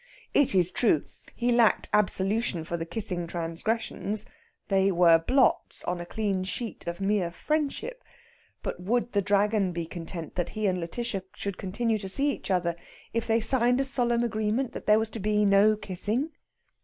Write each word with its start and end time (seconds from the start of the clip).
It 0.33 0.55
is 0.55 0.71
true 0.71 1.05
he 1.35 1.51
lacked 1.51 1.87
absolution 1.93 2.63
for 2.63 2.75
the 2.75 2.87
kissing 2.87 3.27
transgressions; 3.27 4.25
they 4.67 4.91
were 4.91 5.19
blots 5.19 5.83
on 5.83 6.01
a 6.01 6.07
clean 6.07 6.43
sheet 6.43 6.87
of 6.87 6.99
mere 7.01 7.29
friendship. 7.29 8.03
But 8.63 8.79
would 8.79 9.11
the 9.13 9.21
Dragon 9.21 9.73
be 9.73 9.85
content 9.85 10.33
that 10.33 10.49
he 10.57 10.65
and 10.65 10.79
Lætitia 10.81 11.21
should 11.35 11.59
continue 11.59 11.99
to 11.99 12.09
see 12.09 12.31
each 12.31 12.49
other 12.49 12.75
if 13.13 13.27
they 13.27 13.41
signed 13.41 13.79
a 13.79 13.83
solemn 13.85 14.23
agreement 14.23 14.71
that 14.71 14.87
there 14.87 14.97
was 14.97 15.11
to 15.11 15.19
be 15.19 15.45
no 15.45 15.75
kissing? 15.77 16.31